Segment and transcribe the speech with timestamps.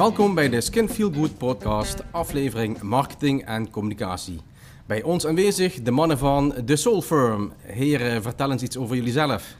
[0.00, 4.40] Welkom bij de Skin Feel Good podcast, aflevering marketing en communicatie.
[4.86, 7.52] Bij ons aanwezig de mannen van The Soul Firm.
[7.62, 9.56] Heren, vertel eens iets over jullie zelf.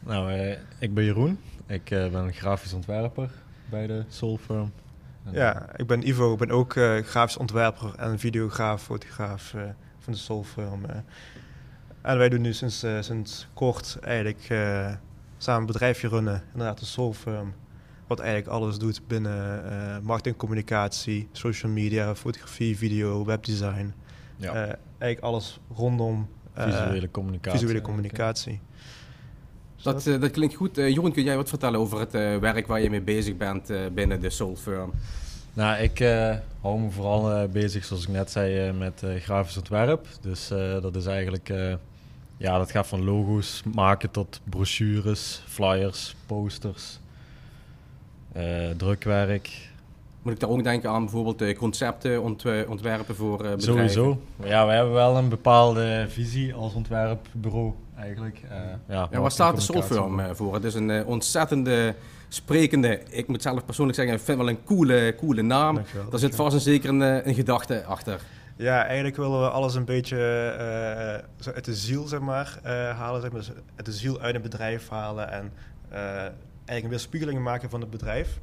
[0.00, 1.38] Nou, eh, ik ben Jeroen.
[1.66, 3.30] Ik eh, ben grafisch ontwerper
[3.70, 4.72] bij de Soul Firm.
[5.24, 6.32] En, Ja, ik ben Ivo.
[6.32, 9.62] Ik ben ook eh, grafisch ontwerper en videograaf, fotograaf eh,
[9.98, 10.80] van de Soul Firm.
[12.02, 14.92] En wij doen nu sinds, eh, sinds kort eigenlijk eh,
[15.38, 16.42] samen een bedrijfje runnen.
[16.52, 17.54] Inderdaad, de Soul Firm.
[18.10, 23.92] Wat eigenlijk alles doet binnen eh marketing, communicatie, social media, fotografie, video, webdesign.
[24.36, 27.58] ja, Eh, eigenlijk alles rondom eh, visuele communicatie.
[27.60, 28.60] visuele communicatie.
[29.82, 30.78] Dat, eh, dat klinkt goed.
[30.78, 33.70] Eh, Jeroen, kun jij wat vertellen over het eh, werk waar je mee bezig bent
[33.70, 34.92] eh, binnen de Soul Firm?
[35.54, 40.06] Nou, ik eh, hou me vooral bezig, zoals ik net zei, met eh, grafisch ontwerp.
[40.20, 41.74] Dus eh, dat is eigenlijk, eh,
[42.36, 46.99] ja, dat gaat van logo's maken tot brochures, flyers, posters,
[48.76, 49.68] drukwerk.
[50.22, 53.90] Moet ik daar ook denken aan bijvoorbeeld eh, concepten ont- ontwerpen voor eh, bedrijven?
[53.90, 54.20] Sowieso.
[54.44, 58.40] Ja, we hebben wel een bepaalde visie als ontwerpbureau eigenlijk.
[58.50, 58.56] Eh,
[58.88, 60.16] ja, Ja, waar staat de Soul communicatie.
[60.16, 60.54] Firm eh, voor?
[60.54, 61.94] Het is een eh, ontzettende
[62.28, 65.74] sprekende, ik moet zelf persoonlijk zeggen, ik vind het wel een coole, coole naam.
[65.74, 68.20] Dankjewel, Daar zit vast en zeker een, eh, een gedachte achter.
[68.56, 70.16] Ja, eigenlijk willen we alles een beetje
[71.38, 73.20] eh, uit de ziel zeg maar, eh, halen.
[73.20, 73.40] Zeg maar.
[73.40, 75.52] Dus uit de ziel uit een bedrijf halen en
[75.88, 76.24] eh,
[76.70, 78.40] eigenlijk een weerspiegeling maken van het bedrijf.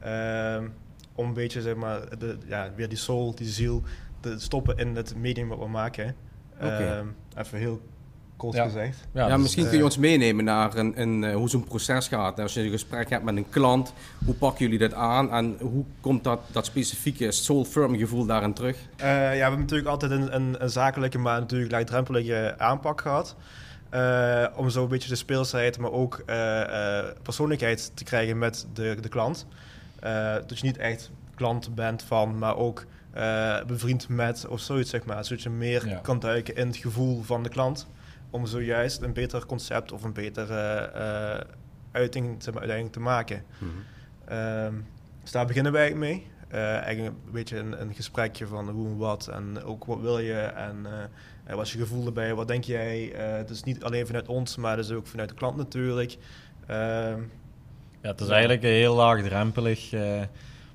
[0.00, 0.68] Ehm,
[1.14, 3.82] om een beetje zeg maar, de, ja, weer die soul, die ziel,
[4.20, 6.14] te stoppen in het medium wat we maken.
[6.58, 7.06] Ehm,
[7.36, 7.80] even heel
[8.36, 8.64] kort Ja.
[8.64, 9.06] gezegd.
[9.12, 12.08] Ja, dus, misschien eh, kun je ons meenemen naar een, een, eh, hoe zo'n proces
[12.08, 12.40] gaat.
[12.40, 13.92] Als je een gesprek hebt met een klant,
[14.24, 18.52] hoe pakken jullie dat aan en hoe komt dat, dat specifieke soul firm gevoel daarin
[18.54, 18.76] terug?
[18.96, 23.36] Eh, ja, we hebben natuurlijk altijd een, een, een zakelijke, maar natuurlijk laagdrempelige aanpak gehad.
[23.92, 28.66] Eh, om zo een beetje de speelsheid, maar ook eh, eh, persoonlijkheid te krijgen met
[28.72, 29.46] de, de klant.
[30.00, 34.90] Eh, dat je niet echt klant bent van, maar ook eh, bevriend met of zoiets,
[34.90, 35.24] zeg maar.
[35.24, 35.98] Zodat je meer Ja.
[35.98, 37.86] kan duiken in het gevoel van de klant.
[38.30, 41.40] Om zojuist een beter concept of een betere eh,
[41.92, 43.44] uiting zeg maar, te maken.
[44.24, 44.74] Ehm,
[45.22, 46.26] dus daar beginnen wij mee.
[46.52, 50.18] Eh, eigenlijk een beetje een, een gesprekje van hoe en wat en ook wat wil
[50.18, 50.86] je en
[51.44, 53.12] eh, wat is je gevoel erbij, wat denk jij.
[53.12, 56.16] Eh, het is niet alleen vanuit ons, maar het is ook vanuit de klant natuurlijk.
[56.66, 57.20] Ehm,
[58.00, 59.92] Ja, het is eigenlijk heel laagdrempelig.
[59.92, 60.20] eh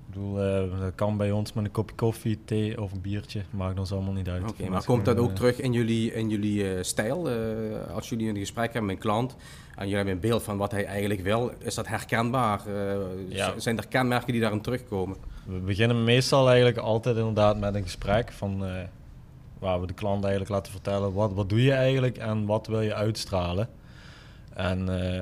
[0.10, 3.42] ik bedoel, eh, dat kan bij ons met een kopje koffie, thee of een biertje.
[3.50, 4.50] Maakt ons allemaal niet uit.
[4.50, 7.30] Oké, maar komt dat ook terug in jullie, in jullie eh, stijl?
[7.30, 7.36] Eh,
[7.94, 9.36] als jullie een gesprek hebben met een klant
[9.76, 12.62] en jullie hebben een beeld van wat hij eigenlijk wil, is dat herkenbaar?
[12.68, 12.96] Eh,
[13.28, 13.54] Ja.
[13.60, 15.18] Zijn er kenmerken die daarin terugkomen?
[15.48, 18.72] We beginnen meestal eigenlijk altijd inderdaad met een gesprek van eh,
[19.60, 22.82] waar we de klant eigenlijk laten vertellen wat, wat doe je eigenlijk en wat wil
[22.82, 23.68] je uitstralen.
[24.54, 25.22] En eh,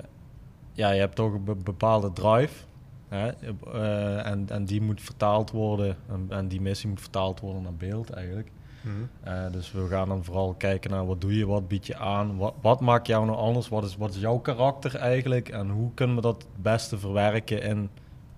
[0.73, 2.63] ja, je hebt toch een be- bepaalde drive.
[3.07, 3.27] Hè?
[3.73, 7.73] eh, en, en die moet vertaald worden en, en die missie moet vertaald worden naar
[7.75, 8.51] beeld eigenlijk.
[8.81, 9.51] mhm.
[9.51, 12.53] Dus we gaan dan vooral kijken naar wat doe je, wat bied je aan, wat,
[12.61, 16.15] wat maakt jou nou anders, wat is, wat is jouw karakter eigenlijk en hoe kunnen
[16.15, 17.89] we dat het beste verwerken in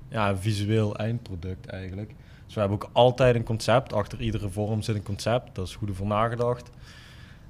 [0.10, 2.14] ja, een visueel eindproduct eigenlijk.
[2.46, 5.76] Dus we hebben ook altijd een concept, achter iedere vorm zit een concept, daar is
[5.76, 6.70] goed over nagedacht.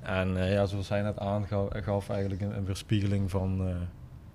[0.01, 3.75] En eh, ja, zoals hij net aangaf, gaf eigenlijk een, een weerspiegeling van, eh,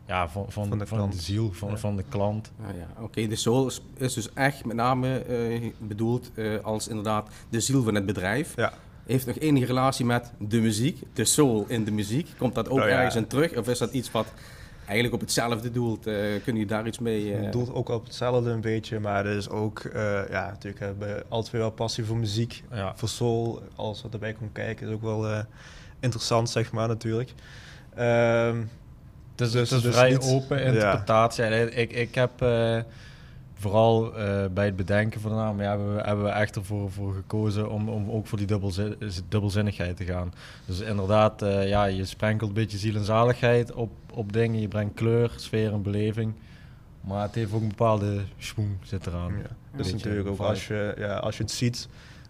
[0.06, 1.76] ja, van, van, Van van, de ziel, van, Ja.
[1.76, 2.52] van de klant.
[2.60, 3.02] Ah, ja.
[3.02, 7.82] Oké, de soul is, dus echt met name eh, bedoeld eh, als inderdaad de ziel
[7.82, 8.56] van het bedrijf.
[8.56, 8.72] Ja.
[9.06, 12.28] Heeft nog enige relatie met de muziek, de soul in de muziek?
[12.38, 12.96] Komt dat ook Nou ja.
[12.96, 13.56] ergens in terug?
[13.56, 14.26] Of is dat iets wat
[14.92, 16.06] eigenlijk op hetzelfde doelt?
[16.06, 17.34] Eh kunnen jullie daar iets mee?
[17.34, 20.82] eh, Het doelt ook op hetzelfde een beetje, maar er is ook, eh, ja, natuurlijk
[20.84, 22.62] hebben we altijd weer wel passie voor muziek.
[22.72, 22.92] Ja.
[22.96, 25.38] Voor soul, alles wat erbij komt kijken, is ook wel eh,
[26.00, 27.32] interessant, zeg maar, natuurlijk.
[27.94, 28.60] Ehm,
[29.36, 31.44] is, Dus- het is dus vrij niet- open interpretatie.
[31.44, 32.78] En Ik, ik heb eh,
[33.62, 36.90] vooral eh, bij het bedenken van de naam ja, hebben, we, hebben we echt ervoor
[36.90, 38.96] voor gekozen om, om ook voor die dubbelzin,
[39.28, 40.32] dubbelzinnigheid te gaan.
[40.66, 44.60] Dus inderdaad, eh, ja, je sprenkelt een beetje ziel en zaligheid op, op dingen.
[44.60, 46.34] Je brengt kleur, sfeer en beleving.
[47.00, 49.32] Maar het heeft ook een bepaalde schwung zit eraan.
[49.32, 49.76] ja.
[49.76, 51.88] Dus natuurlijk ook als je, ja, als je het ziet,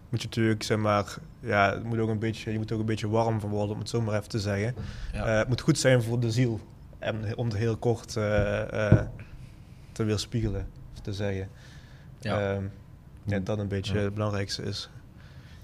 [0.09, 2.85] moet je natuurlijk, zeg maar, ja, het moet ook een beetje, je moet ook een
[2.85, 4.75] beetje warm van worden, om het zo maar even te zeggen.
[5.13, 5.25] Ja.
[5.25, 6.59] Eh, het moet goed zijn voor de ziel.
[6.99, 8.11] En om het heel kort
[9.93, 10.67] te weerspiegelen,
[11.03, 11.49] te zeggen.
[12.19, 12.53] Ja.
[12.53, 12.63] Ehm,
[13.25, 13.99] ja, dat een beetje Ja.
[13.99, 14.89] het belangrijkste is.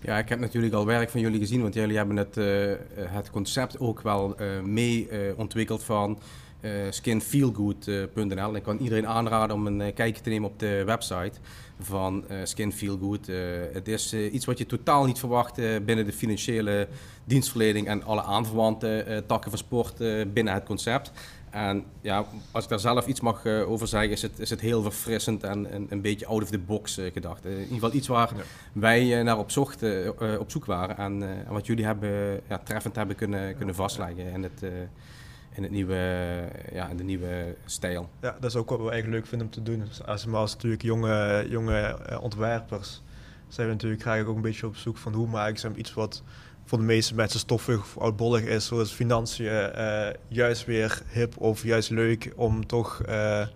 [0.01, 3.29] Ja, ik heb natuurlijk al werk van jullie gezien, want jullie hebben het, eh, het
[3.29, 6.19] concept ook wel eh, mee eh, ontwikkeld van
[6.61, 8.55] uh, skinfeelgood.nl.
[8.55, 11.31] Ik kan iedereen aanraden om een kijkje te nemen op de website
[11.79, 13.27] van uh, Skin Feel Good.
[13.73, 16.87] het is iets wat je totaal niet verwacht binnen de financiële
[17.25, 19.97] dienstverlening en alle aanverwante takken van sport
[20.33, 21.11] binnen het concept.
[21.49, 24.61] En ja, als ik daar zelf iets mag uh, over zeggen, is het, is het
[24.61, 27.45] heel verfrissend en, en een beetje out of the box uh, gedacht.
[27.45, 28.31] in ieder geval iets waar
[28.73, 29.83] wij naar op, zocht,
[30.39, 34.43] op zoek waren en, en wat jullie hebben, ja, treffend hebben kunnen, kunnen vastleggen in
[34.43, 34.61] het,
[35.55, 35.97] in, het nieuwe,
[36.71, 38.09] ja, in de nieuwe stijl.
[38.21, 39.83] Ja, dat is ook wat we eigenlijk leuk vinden om te doen.
[40.05, 43.01] Als, als natuurlijk jonge, jonge ontwerpers
[43.47, 46.23] zijn we natuurlijk graag ook een beetje op zoek van hoe maak ik iets wat
[46.69, 51.63] voor de meeste mensen stoffig of oudbollig is, zoals financiën uh, juist weer hip of
[51.63, 53.01] juist leuk om toch.
[53.01, 53.47] Uh, ja,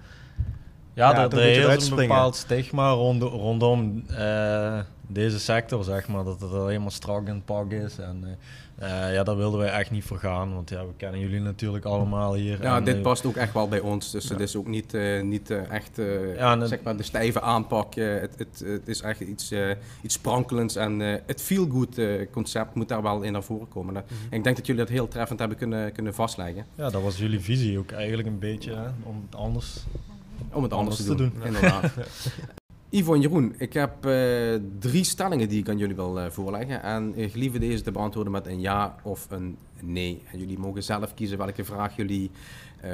[0.94, 6.42] ja, er, er is een bepaald stigma rond, rondom uh, deze sector, zeg maar, dat
[6.42, 7.98] het alleen maar strak en pak is.
[7.98, 8.38] En
[8.82, 11.86] uh, ja, daar wilden wij echt niet voor gaan, want ja, we kennen jullie natuurlijk
[11.86, 12.62] allemaal hier.
[12.62, 15.52] Ja, dit past ook echt wel bij ons, dus het is ook niet, uh, niet
[15.52, 16.00] uh, echt
[16.38, 17.94] ja, zeg maar de stijve aanpak.
[17.94, 19.54] Het, het, het, is echt iets,
[20.02, 22.00] iets sprankelends en het feel-good
[22.32, 23.94] concept moet daar wel in naar voren komen.
[23.94, 24.18] Mm -hmm.
[24.30, 26.66] En ik denk dat jullie dat heel treffend hebben kunnen, kunnen vastleggen.
[26.76, 29.84] Ja, dat was jullie visie ook eigenlijk een beetje, hè, om het anders,
[30.52, 31.18] om het anders, te doen.
[31.18, 31.46] Te doen.
[31.46, 31.92] Inderdaad.
[32.94, 36.84] Ivo en Jeroen, ik heb uh, drie stellingen die ik aan jullie wil uh, voorleggen.
[36.84, 40.22] En ik gelieve deze te beantwoorden met een ja of een nee.
[40.32, 42.32] Jullie mogen zelf kiezen welke vraag jullie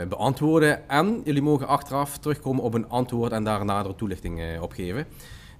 [0.10, 0.90] beantwoorden.
[0.90, 5.06] En jullie mogen achteraf terugkomen op een antwoord en daar nadere toelichting op geven.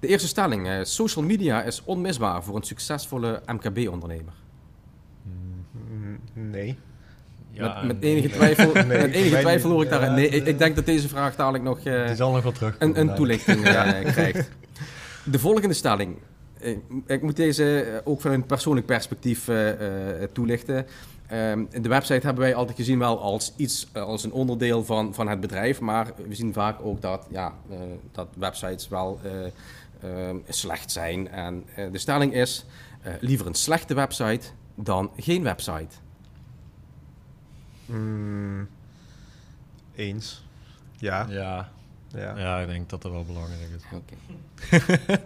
[0.00, 4.34] De eerste stelling: social media is onmisbaar voor een succesvolle MKB-ondernemer.
[5.22, 6.78] Mm, nee.
[7.52, 10.12] Ja, met, enige twijfel, nee, met enige twijfel hoor ik daar.
[10.12, 12.76] Nee, ik, ik, denk dat deze vraag dadelijk nog, uh, Die zal nog wel terug
[12.78, 14.48] een, een toelichting uh, krijgt.
[15.24, 16.16] De volgende stelling.
[16.58, 19.68] Ik, ik moet deze ook van een persoonlijk perspectief uh,
[20.32, 20.86] toelichten.
[21.32, 25.28] Um, de website hebben wij altijd gezien wel als iets, als een onderdeel van, van
[25.28, 25.80] het bedrijf.
[25.80, 27.52] Maar we zien vaak ook dat, ja,
[28.12, 29.20] dat websites wel
[30.02, 31.28] ehm, slecht zijn.
[31.28, 32.64] En de stelling is
[33.20, 35.96] liever een slechte website dan geen website.
[37.90, 38.68] Mm,
[39.94, 40.44] eens.
[40.98, 41.26] Ja.
[41.28, 41.70] ja.
[42.12, 42.38] Ja.
[42.38, 43.82] Ja, ik denk dat dat wel belangrijk is.
[43.92, 44.14] Oké.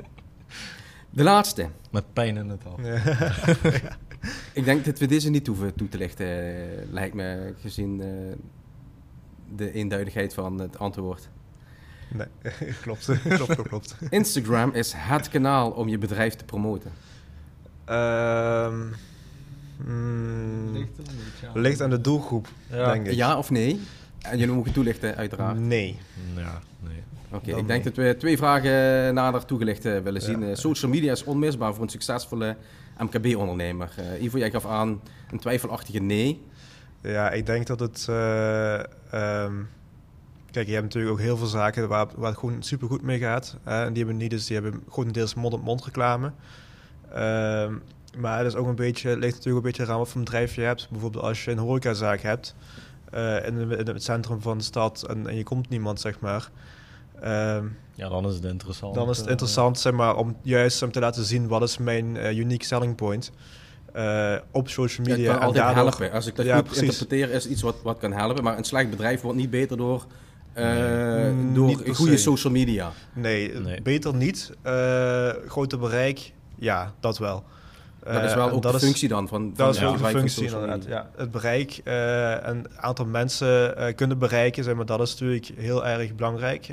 [1.11, 1.69] De laatste.
[1.91, 2.87] Met pijn in het hoofd.
[2.87, 3.97] Ja.
[4.61, 8.37] ik denk dat we deze niet hoeven toe te lichten, eh, lijkt me, gezien uh,
[9.57, 11.29] de eenduidigheid van het antwoord.
[12.09, 12.27] Nee,
[12.83, 13.05] klopt.
[13.05, 13.97] klopt, klopt, klopt.
[14.11, 16.93] Instagram is het kanaal om je bedrijf te promoten.
[17.89, 18.95] Um,
[19.77, 20.87] Mm,
[21.55, 22.93] ligt, aan de doelgroep, ja.
[22.93, 23.13] denk ik.
[23.15, 23.81] Ja of nee?
[24.21, 25.59] En jullie mogen toelichten, uiteraard.
[25.59, 25.99] Nee.
[26.37, 27.03] Ja, nee.
[27.31, 30.43] Oké, ik denk dat we twee vragen nader toegelicht uh, willen zien.
[30.43, 32.57] Uh, social media is onmisbaar voor een succesvolle
[32.99, 33.95] MKB-ondernemer.
[33.99, 35.01] Uh, Ivo, jij gaf aan
[35.31, 36.43] een twijfelachtige nee.
[37.03, 38.07] Ja, ik denk dat het...
[38.09, 39.69] Um,
[40.51, 43.57] kijk, je hebt natuurlijk ook heel veel zaken waar, waar het gewoon supergoed mee gaat.
[43.65, 46.33] en die hebben niet, dus die hebben grotendeels mond-op-mond reclame.
[47.17, 47.83] Um,
[48.17, 50.61] maar het is ook een beetje, ligt natuurlijk een beetje eraan wat voor bedrijf je
[50.61, 50.89] hebt.
[50.91, 52.55] Bijvoorbeeld als je een horecazaak hebt
[53.15, 56.51] uh, in, in, het centrum van de stad en, en je komt niemand, zeg maar.
[57.25, 57.59] Uh,
[57.95, 58.95] ja, dan is het interessant.
[58.95, 62.15] Dan is het interessant, zeg maar, om juist om te laten zien wat is mijn
[62.15, 63.33] uh, unique selling point.
[63.97, 65.25] Uh, op social media.
[65.25, 65.85] Ja, kan altijd daardoor...
[65.85, 66.13] helpen.
[66.13, 66.83] Als ik dat ja, goed precies.
[66.83, 68.45] interpreteer, is iets wat, wat kan helpen.
[68.45, 70.07] Maar een slecht bedrijf wordt niet beter door,
[70.55, 72.93] uh, nee, door goede social media.
[73.13, 73.83] Nee, nee.
[73.83, 74.53] beter niet.
[74.67, 77.45] Uh, groter bereik, ja, dat wel.
[78.05, 80.85] Dat is wel ook de functie dan van, van Dat is wel de functie inderdaad,
[80.85, 81.11] ja.
[81.17, 85.87] Het bereik, uh, een aantal mensen uh, kunnen bereiken, zeg maar, dat is natuurlijk heel
[85.87, 86.69] erg belangrijk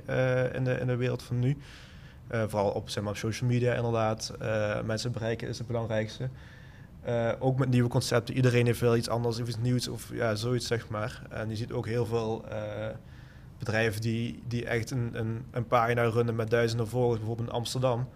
[0.53, 1.58] in, de, in de wereld van nu.
[2.29, 4.34] vooral op, zeg maar, op social media inderdaad.
[4.86, 6.29] mensen bereiken is het belangrijkste.
[7.39, 8.36] ook met nieuwe concepten.
[8.36, 11.22] Iedereen heeft wel iets anders of iets nieuws of ja, zoiets, zeg maar.
[11.29, 12.46] En je ziet ook heel veel
[13.60, 18.08] bedrijven die, die echt een, een, een pagina runnen met duizenden volgers, bijvoorbeeld in Amsterdam.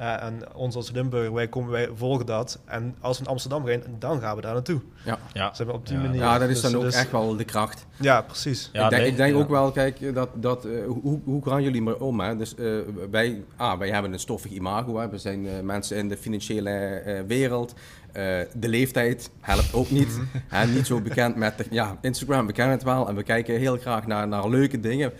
[0.00, 2.60] Uh, en ons als Limburg, wij, komen, wij volgen dat.
[2.64, 4.80] En als we in Amsterdam gaan, dan gaan we daar naartoe.
[5.04, 5.54] Ja, ja.
[5.54, 6.02] Ze op die ja.
[6.02, 6.20] manier.
[6.20, 7.86] Ja, dat is dan dus, ook dus, echt wel de kracht.
[7.96, 8.70] Ja, precies.
[8.72, 11.82] Ja, ik denk, ik denk ook wel, kijk, dat, dat, uh, hoe, hoe gaan jullie
[11.82, 12.20] maar om?
[12.20, 12.36] Hè?
[12.36, 12.78] Dus uh,
[13.10, 14.98] wij, ah, wij hebben een stoffig imago.
[14.98, 15.08] Hè?
[15.08, 17.74] We zijn mensen in de financiële wereld.
[18.12, 20.20] de leeftijd helpt ook niet.
[20.48, 20.66] hè?
[20.66, 23.08] Niet zo bekend met de, ja, Instagram, we kennen het wel.
[23.08, 25.12] En we kijken heel graag naar, naar leuke dingen.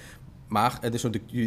[0.49, 1.03] Maar het is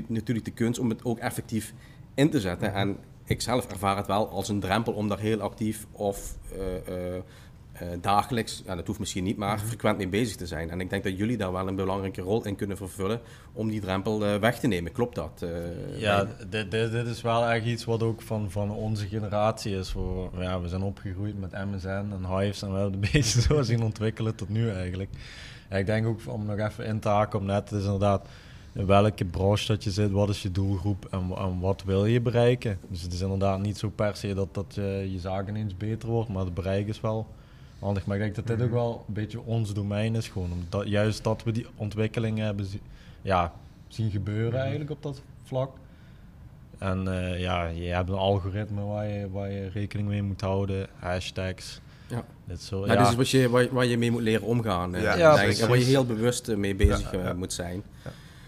[0.08, 1.74] natuurlijk de kunst om het ook effectief
[2.14, 2.74] in te zetten.
[2.74, 6.60] En ik zelf ervaar het wel als een drempel om daar heel actief of uh,
[6.90, 7.22] uh,
[7.74, 10.70] eh, dagelijks, ja, dat hoeft misschien niet, maar frequent mee bezig te zijn.
[10.70, 13.20] En ik denk dat jullie daar wel een belangrijke rol in kunnen vervullen
[13.54, 14.92] om die drempel eh, weg te nemen.
[14.92, 15.42] Klopt dat?
[15.42, 19.76] eh, Ja, dit, dit, dit is wel echt iets wat ook van, van onze generatie
[19.76, 19.94] is.
[19.94, 23.62] We, ja, we zijn opgegroeid met MSN en Hives en we hebben de beetje zo
[23.62, 25.10] zien ontwikkelen tot nu eigenlijk.
[25.70, 28.28] Ja, ik denk ook om nog even in te haken op net, het is inderdaad
[28.74, 32.06] in welke branche dat je zit, wat is je doelgroep en, wa- en wat wil
[32.06, 32.78] je bereiken.
[32.88, 36.10] Dus het is inderdaad niet zo per se dat, dat je, je zaak ineens beter
[36.10, 37.28] wordt, maar het bereik is wel
[37.80, 38.06] handig.
[38.06, 41.24] Maar ik denk dat dit ook wel een beetje ons domein is, gewoon omdat juist
[41.24, 42.82] dat we die ontwikkelingen hebben zi-
[43.22, 43.54] ja,
[43.88, 45.72] zien gebeuren eigenlijk op dat vlak.
[46.78, 50.88] En eh, ja, je hebt een algoritme waar je, waar je rekening mee moet houden,
[51.00, 51.82] hashtags.
[52.08, 52.24] Ja.
[52.46, 52.98] Dit zo, Nou, ja.
[52.98, 54.96] Dit is wat je, waar, waar je mee moet leren omgaan.
[54.96, 55.12] eh, Ja,
[55.44, 57.34] en waar je heel bewust eh, mee bezig Ja, eh, ja.
[57.34, 57.84] moet zijn.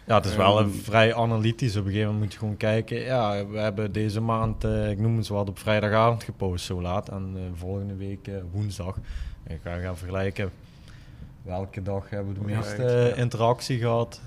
[0.05, 1.75] Ja, het is wel een Ehm, vrij analytisch.
[1.75, 2.99] Op een gegeven moment moet je gewoon kijken.
[2.99, 7.09] Ja, we hebben deze maand, eh, ik noem het wat, op vrijdagavond gepost zo laat.
[7.09, 8.95] En eh, volgende week eh, woensdag.
[9.43, 10.51] En ik ga gaan vergelijken
[11.41, 14.21] welke dag hebben we de meeste interactie gehad.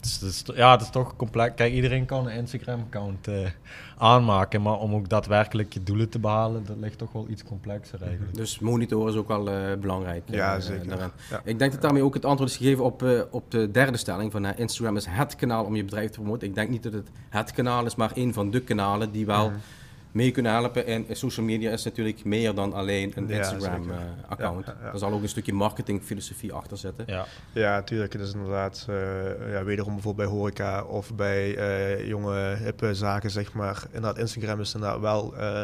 [0.00, 1.54] Dus, ja, het is toch complex.
[1.54, 3.34] Kijk, iedereen kan een Instagram-account eh,
[3.98, 4.62] aanmaken.
[4.62, 8.34] Maar om ook daadwerkelijk je doelen te behalen, dat ligt toch wel iets complexer eigenlijk.
[8.34, 10.22] Dus monitoren is ook wel eh, belangrijk.
[10.28, 10.88] eh, Ja, zeker.
[10.88, 11.10] daarin.
[11.30, 11.40] Ja.
[11.44, 14.32] Ik denk dat daarmee ook het antwoord is gegeven op, eh, op de derde stelling
[14.32, 16.48] van eh, Instagram is het kanaal om je bedrijf te promoten.
[16.48, 19.48] Ik denk niet dat het het kanaal is, maar een van de kanalen die wel
[19.48, 19.58] Mhm.
[20.12, 20.86] Mee kunnen helpen.
[20.86, 23.98] En social media is natuurlijk meer dan alleen een Ja, Instagram zeker.
[23.98, 24.66] eh, account.
[24.66, 24.92] Ja, ja, ja.
[24.92, 27.04] Er zal ook een stukje marketingfilosofie achter zitten.
[27.08, 28.12] Ja, Ja, natuurlijk.
[28.12, 33.30] Het is inderdaad eh, ja, wederom bijvoorbeeld bij horeca of bij eh, jonge hippe zaken,
[33.30, 33.82] zeg maar.
[33.86, 35.62] Inderdaad, Instagram is inderdaad wel eh,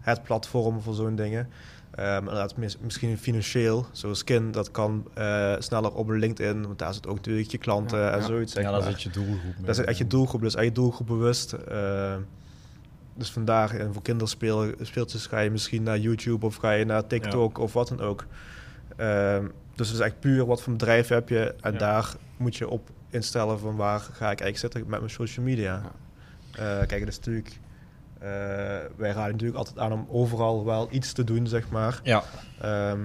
[0.00, 1.48] het platform voor zo'n dingen.
[1.96, 6.94] Maar inderdaad, mis- misschien financieel, zoals Skin, dat kan eh, sneller op LinkedIn, want daar
[6.94, 8.24] zit ook natuurlijk je klanten Ja, en ja.
[8.26, 9.54] zoiets, zeg ja daar zit je doelgroep.
[9.64, 11.52] Dat is echt je doelgroep, dus echt je doelgroep bewust.
[11.52, 12.14] Eh,
[13.14, 17.58] dus vandaar, en voor kinderspeeltjes ga je misschien naar YouTube of ga je naar TikTok
[17.58, 18.26] of wat dan ook.
[18.96, 21.78] Ehm, dus het is echt puur wat voor bedrijf heb je en Ja.
[21.78, 25.82] daar moet je op instellen van waar ga ik eigenlijk zitten met mijn social media.
[26.52, 27.58] Eh, kijk, het is natuurlijk,
[28.18, 28.28] eh,
[28.96, 32.00] wij raden natuurlijk altijd aan om overal wel iets te doen, zeg maar.
[32.02, 32.22] Ja,
[32.60, 33.00] Ehm,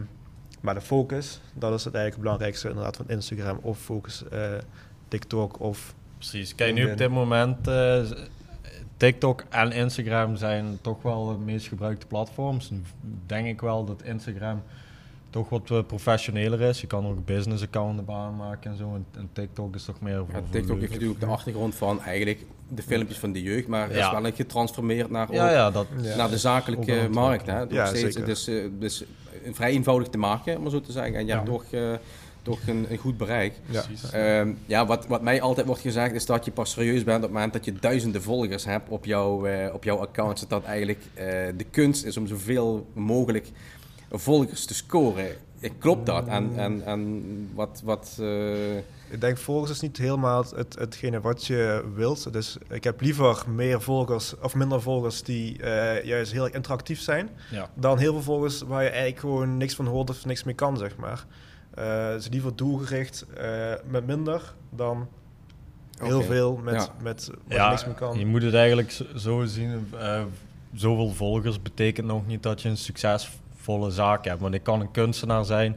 [0.61, 4.41] maar de focus, dat is het eigenlijk het belangrijkste inderdaad van Instagram of focus eh,
[5.07, 6.55] TikTok of Precies.
[6.55, 7.67] Kijk, nu op dit moment,
[8.99, 12.71] TikTok en Instagram zijn toch wel de meest gebruikte platforms.
[13.25, 14.61] Denk ik wel dat Instagram
[15.29, 16.81] toch wat eh, professioneler is.
[16.81, 18.93] Je kan ook een business account op aanmaken en zo.
[18.95, 20.33] En, en TikTok is toch meer voor...
[20.35, 24.05] Ja, TikTok heeft natuurlijk de achtergrond van eigenlijk de filmpjes van de jeugd, maar Ja.
[24.05, 25.87] is wel een getransformeerd naar, Ja, ook, ja, dat...
[26.01, 26.15] Ja.
[26.15, 27.45] naar de zakelijke markt.
[27.45, 27.59] Hè.
[27.59, 28.25] Nog Ja, steeds, zeker.
[28.79, 29.03] dus,
[29.43, 31.13] een vrij eenvoudig te maken, om maar zo te zeggen.
[31.15, 31.35] En je Ja.
[31.35, 31.93] hebt toch, eh,
[32.41, 33.53] toch een, een goed bereik.
[33.65, 33.81] Ja.
[33.81, 34.11] Precies.
[34.11, 37.23] Ehm, ja, wat, wat mij altijd wordt gezegd is dat je pas serieus bent op
[37.23, 40.39] het moment dat je duizenden volgers hebt op, jouw eh, op jouw account.
[40.39, 41.25] Dat dat eigenlijk eh,
[41.57, 43.47] de kunst is om zoveel mogelijk
[44.11, 45.27] volgers te scoren.
[45.77, 46.27] Klopt dat?
[46.27, 47.81] En, en, en wat...
[47.83, 52.33] wat eh, Ik denk volgers is niet helemaal het, hetgene wat je wilt.
[52.33, 56.99] Dus ik heb liever meer volgers of minder volgers die eh, juist heel erg interactief
[56.99, 57.29] zijn.
[57.51, 57.69] Ja.
[57.73, 60.77] Dan heel veel volgers waar je eigenlijk gewoon niks van hoort of niks mee kan,
[60.77, 61.25] zeg maar.
[61.79, 65.07] Eh dus liever doelgericht eh, met minder dan
[65.97, 66.87] heel veel met, Ja.
[67.01, 68.19] met wat Ja, niks meer kan.
[68.19, 69.87] je moet het eigenlijk zo- zien.
[69.99, 70.21] eh,
[70.73, 74.39] zoveel volgers betekent nog niet dat je een succesvolle zaak hebt.
[74.41, 75.75] Want ik kan een kunstenaar zijn,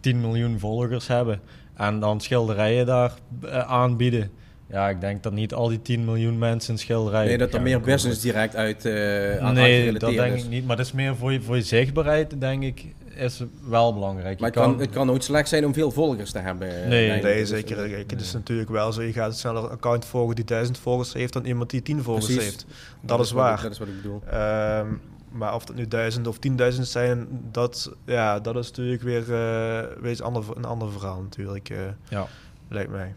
[0.00, 1.40] 10 miljoen volgers hebben
[1.74, 3.12] en dan schilderijen daar
[3.42, 4.30] eh, aanbieden.
[4.66, 7.62] Ja, ik denk dat niet al die 10 miljoen mensen een schilderij nee, dat er
[7.62, 10.42] meer business direct uit uh, aan Nee, dat denk is.
[10.42, 10.66] ik niet.
[10.66, 14.40] Maar dat is meer voor je, voor je zichtbaarheid, denk ik, is wel belangrijk.
[14.40, 16.82] Maar Je het kan, het kan nooit slecht zijn om veel volgers te hebben.
[16.82, 17.16] eh, Nee.
[17.16, 17.22] ik.
[17.22, 17.82] Nee, Dus, zeker.
[17.84, 19.02] eh, Kijk, Het is natuurlijk wel zo.
[19.02, 22.26] Je gaat sneller een account volgen die 1000 volgers heeft dan iemand die 10 volgers
[22.26, 22.44] Precies.
[22.44, 22.66] heeft.
[23.00, 23.62] Dat, is ik- waar.
[23.62, 24.22] dat is wat ik bedoel.
[24.30, 24.86] Ehm,
[25.32, 29.82] maar of dat nu duizend of tienduizend zijn, dat, ja, dat is natuurlijk weer, eh,
[30.00, 31.78] weer iets ander, een ander verhaal natuurlijk, eh,
[32.08, 32.26] Ja.
[32.68, 33.14] lijkt mij.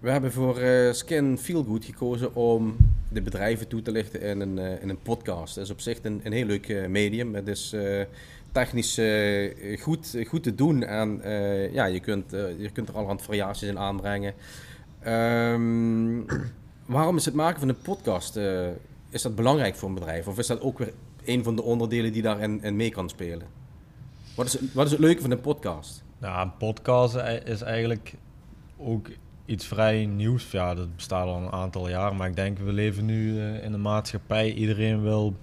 [0.00, 2.76] We hebben voor eh, Skin Feel Good gekozen om
[3.08, 5.54] de bedrijven toe te lichten in een, eh, in een podcast.
[5.54, 7.34] Dat is op zich een, een heel leuk eh, medium.
[7.34, 7.74] Het is
[8.52, 9.00] technisch
[9.80, 11.20] goed, goed te doen en
[11.72, 14.34] ja, je, kunt, je kunt er allerhand variaties in aanbrengen.
[15.00, 16.20] Ehm,
[16.86, 18.36] waarom is het maken van een podcast,
[19.08, 20.26] is dat belangrijk voor een bedrijf?
[20.26, 20.92] Of is dat ook weer
[21.24, 23.46] een van de onderdelen die daarin in mee kan spelen?
[24.34, 26.04] Wat is, wat is het leuke van een podcast?
[26.18, 28.14] Nou, een podcast is eigenlijk
[28.76, 29.08] ook
[29.46, 30.50] iets vrij nieuws.
[30.50, 32.14] Ja, dat bestaat al een aantal jaar.
[32.14, 34.52] Maar ik denk, we leven nu eh, in een maatschappij.
[34.52, 35.34] Iedereen wil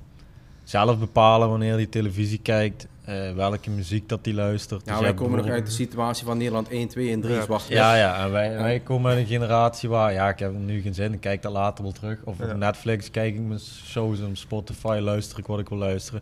[0.63, 4.85] zelf bepalen wanneer hij televisie kijkt, eh, welke muziek dat hij luistert.
[4.85, 7.41] Ja, Dus wij komen nog uit de situatie van Nederland 1, 2 en 3 Ja.
[7.41, 10.81] zwart Ja, ja, en wij, wij komen uit een generatie waar, ja, ik heb nu
[10.81, 12.19] geen zin, ik kijk dat later wel terug.
[12.23, 12.45] Of Ja.
[12.51, 16.21] op Netflix kijk ik mijn shows en op Spotify luister ik wat ik wil luisteren.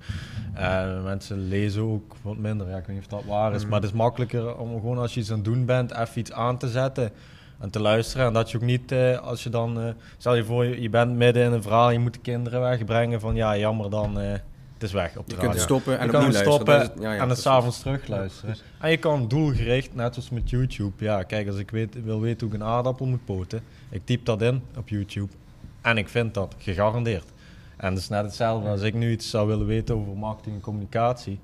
[0.54, 3.64] En mensen lezen ook wat minder, ja, ik weet niet of dat waar is.
[3.64, 3.70] Mm.
[3.70, 6.32] Maar het is makkelijker om gewoon als je iets aan het doen bent, even iets
[6.32, 7.12] aan te zetten
[7.62, 8.26] en te luisteren.
[8.28, 10.90] En dat je ook niet, eh, als je dan, eh, stel je voor, je, je
[10.90, 14.32] bent midden in een verhaal, je moet de kinderen wegbrengen van, ja, jammer dan, eh,
[14.32, 17.08] het is weg op de Je kunt stoppen en je kan stoppen Dat is- ja,
[17.08, 17.44] ja, en dan precies.
[17.44, 18.56] s'avonds terug luisteren.
[18.80, 21.04] En je kan doelgericht, net zoals met YouTube.
[21.04, 24.26] Ja, kijk, als ik weet, wil weten hoe ik een aardappel moet poten, ik typ
[24.26, 25.32] dat in op YouTube
[25.82, 27.26] en ik vind dat gegarandeerd.
[27.78, 30.62] En het is net hetzelfde als ik nu iets zou willen weten over marketing en
[30.62, 31.40] communicatie.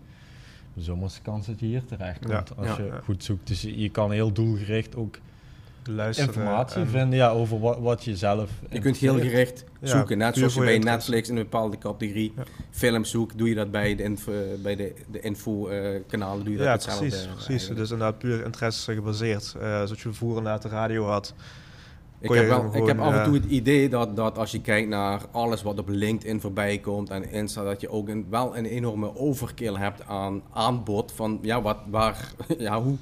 [0.73, 2.99] De zomerse kans dat je hier terecht komt Ja, als ja, je ja.
[3.03, 3.47] goed zoekt.
[3.47, 5.17] Dus je, je kan heel doelgericht ook
[5.87, 9.87] Luisteren informatie en- vinden ja, over wat, wat je zelf Je kunt heel gericht Ja,
[9.87, 10.17] zoeken.
[10.17, 10.97] Net zoals je bij interesse.
[11.09, 12.43] Netflix in een bepaalde categorie Ja.
[12.71, 14.31] films zoekt, doe je dat bij de, info,
[14.63, 16.43] bij de, de info-kanalen.
[16.43, 17.27] doe je dat Ja, precies.
[17.27, 17.47] precies.
[17.47, 17.79] eigenlijk.
[17.79, 19.55] Dus inderdaad puur interesse gebaseerd.
[19.61, 21.33] Eh zoals je vroeger naar de radio had.
[22.19, 24.89] Ik heb, wel, ik heb af en toe het idee dat, dat als je kijkt
[24.89, 28.65] naar alles wat op LinkedIn voorbij komt en Insta, dat je ook een, wel een
[28.65, 32.97] enorme overkill hebt aan aanbod van ja, wat, waar, ja, hoe,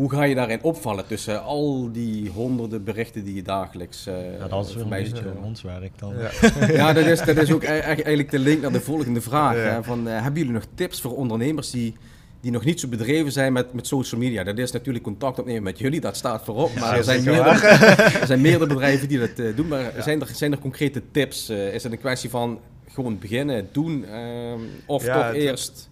[0.00, 4.48] hoe ga je daarin opvallen tussen al die honderden berichten die je dagelijks eh Ja,
[4.48, 6.14] dat is voorbij ziet ons werk dan.
[6.18, 6.30] Ja.
[6.80, 9.54] Ja, dat is, dat is ook e- e- eigenlijk de link naar de volgende vraag.
[9.54, 9.60] Ja.
[9.60, 11.94] Hè, van, eh, hebben jullie nog tips voor ondernemers die,
[12.40, 14.44] die nog niet zo bedreven zijn met, met social media?
[14.44, 16.74] Dat is natuurlijk contact opnemen met jullie, dat staat voorop.
[16.74, 17.66] Maar Ja, er, zijn meerdere,
[18.20, 19.68] er zijn meerdere bedrijven die dat eh, doen.
[19.68, 21.48] Maar zijn, er, zijn er concrete tips?
[21.48, 24.04] Eh, is het een kwestie van gewoon beginnen, doen?
[24.04, 25.88] ehm, of Ja, toch het- eerst...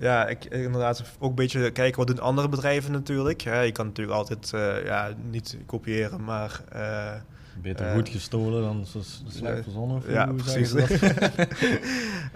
[0.00, 3.42] Ja, ik, inderdaad ook een beetje kijken wat doen andere bedrijven natuurlijk.
[3.42, 3.60] Hè.
[3.60, 7.12] Je kan natuurlijk altijd eh, ja, niet kopiëren, maar eh,
[7.62, 8.86] Beter Eh, goed gestolen dan
[9.26, 10.02] slecht verzonnen.
[10.08, 10.72] ja, hoe precies.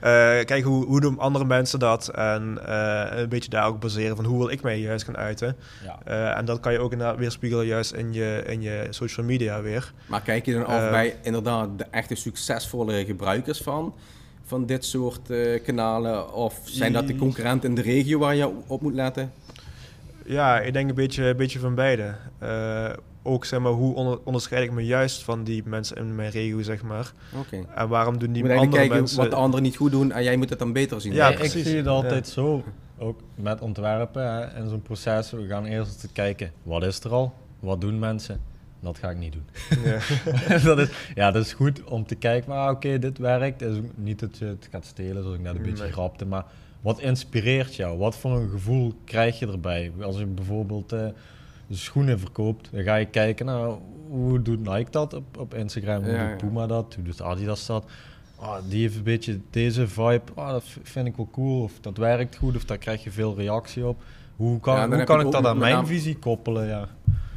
[0.01, 0.09] Eh,
[0.45, 4.25] kijken hoe, hoe doen andere mensen dat en eh, een beetje daar ook baseren van
[4.25, 5.57] hoe wil ik mij juist gaan uiten.
[5.85, 5.99] Ja.
[6.05, 9.61] Eh, en dat kan je ook inderdaad weerspiegelen juist in je, in je social media
[9.61, 9.93] weer.
[10.07, 13.95] Maar kijk je dan af Eh, bij inderdaad de echte succesvolle gebruikers van,
[14.53, 16.33] van dit soort eh, kanalen?
[16.35, 19.33] Of zijn dat de concurrenten in de regio waar je op moet letten?
[20.27, 22.15] Ja, ik denk een beetje, een beetje van beide.
[22.39, 22.91] Eh,
[23.23, 26.63] ook zeg maar, hoe onder- onderscheid ik me juist van die mensen in mijn regio,
[26.63, 27.13] zeg maar.
[27.39, 27.65] Oké.
[27.75, 29.19] En waarom doen die moet andere kijken mensen...
[29.19, 31.13] wat de anderen niet goed doen en jij moet het dan beter zien.
[31.15, 31.55] Ja, Nee, precies.
[31.61, 32.63] Ik zie het altijd zo,
[32.99, 35.31] ook met ontwerpen hè, in zo'n proces.
[35.31, 37.33] We gaan eerst kijken, wat is er al?
[37.61, 38.41] Wat doen mensen?
[38.83, 39.45] Dat ga ik niet doen.
[39.85, 39.99] Ja.
[40.75, 43.63] dat, is, ja, dat is goed om te kijken, maar oké, dit werkt.
[43.63, 46.27] Is niet dat je het gaat stelen, zoals ik net een beetje grapte.
[46.27, 46.45] Maar
[46.81, 47.99] wat inspireert jou?
[47.99, 49.93] Wat voor een gevoel krijg je erbij?
[50.01, 51.07] Als je bijvoorbeeld eh,
[51.71, 56.03] schoenen verkoopt, dan ga je kijken, nou, hoe doet Nike dat op, op Instagram?
[56.03, 56.47] Hoe Ja, doet ja.
[56.47, 56.95] Puma dat?
[56.95, 57.85] Hoe doet Adidas dat?
[58.37, 61.97] Ah, die heeft een beetje deze vibe, ah, dat vind ik wel cool, of dat
[61.97, 64.03] werkt goed, of daar krijg je veel reactie op.
[64.37, 66.67] Hoe kan, Ja, hoe kan ik dat aan mijn visie koppelen?
[66.67, 66.89] Ja.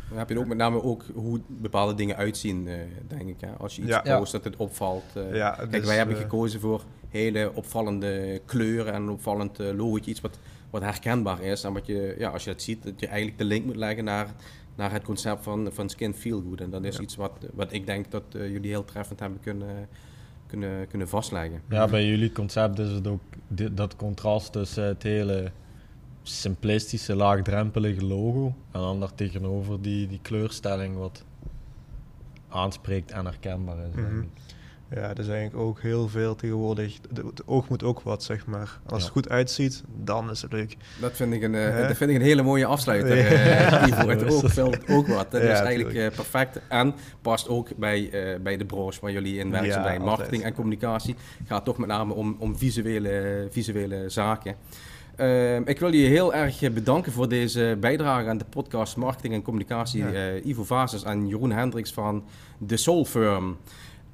[0.10, 2.76] Dan heb je ook met name ook hoe bepaalde dingen uitzien, eh,
[3.08, 3.42] denk ik.
[3.42, 3.52] Hè?
[3.58, 4.18] Als je iets Ja.
[4.18, 5.04] post dat het opvalt.
[5.16, 5.36] eh.
[5.36, 10.12] Ja, Kijk, dus, wij hebben eh, gekozen voor hele opvallende kleuren en een opvallend logootje.
[10.12, 10.40] Iets wat,
[10.70, 11.64] wat herkenbaar is.
[11.64, 14.04] En wat je, ja, als je dat ziet, dat je eigenlijk de link moet leggen
[14.04, 14.28] naar,
[14.76, 16.62] naar het concept van, van Skin Feel Good.
[16.62, 17.02] En dat is Ja.
[17.02, 19.88] iets wat, wat ik denk dat jullie heel treffend hebben kunnen,
[20.48, 21.62] kunnen, kunnen vastleggen.
[21.70, 23.22] Ja, bij jullie concept is het ook
[23.72, 25.52] dat contrast tussen het hele
[26.28, 31.24] simplistische, laagdrempelige logo en dan daar tegenover die, die kleurstelling wat
[32.50, 33.96] aanspreekt en herkenbaar is.
[33.96, 34.22] Mhm.
[34.90, 37.00] Ja, er is eigenlijk ook heel veel tegenwoordig.
[37.12, 38.80] De- Het oog moet ook wat, zeg maar.
[38.86, 39.04] Als Ja.
[39.04, 40.78] het goed uitziet, dan is het leuk.
[41.02, 43.24] Dat vind ik een, eh, dat vind ik een hele mooie afsluiter, Ja.
[43.26, 44.02] eh, Ivo.
[44.02, 45.32] Zo Het oog vult ook wat.
[45.32, 49.12] Dat Ja, is eigenlijk eh, perfect en past ook bij, eh, bij de branche waar
[49.12, 50.02] jullie in Ja, zijn.
[50.02, 50.42] Marketing altijd.
[50.42, 54.56] en communicatie gaat toch met name om, om visuele, visuele zaken.
[55.16, 59.42] Ehm, ik wil je heel erg bedanken voor deze bijdrage aan de podcast Marketing en
[59.42, 60.04] Communicatie.
[60.04, 60.12] Ja.
[60.12, 62.24] eh, Ivo Vazes en Jeroen Hendricks van
[62.68, 63.58] The Soul Firm.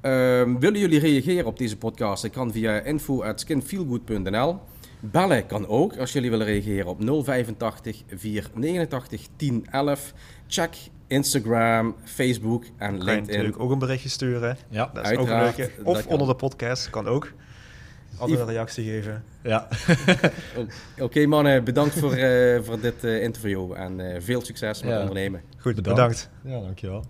[0.00, 2.22] Ehm, willen jullie reageren op deze podcast?
[2.22, 4.58] Dat kan via info.skinfeelgood.nl.
[5.00, 10.12] Bellen kan ook als jullie willen reageren op 085 489 1011.
[10.46, 10.74] Check
[11.06, 13.26] Instagram, Facebook en Kan je LinkedIn.
[13.26, 14.56] natuurlijk ook een berichtje sturen.
[14.68, 17.32] Ja, Dat is Uiteraard, ook dat Of onder de podcast, kan ook.
[18.18, 19.24] Altijd een reactie geven.
[19.42, 19.68] ja.
[20.98, 24.98] Oké mannen, bedankt voor, eh, voor dit eh, interview en eh, veel succes met Ja.
[25.00, 25.40] ondernemen.
[25.58, 25.96] Goed, Bedankt.
[25.96, 26.30] bedankt.
[26.44, 27.04] ja dankjewel.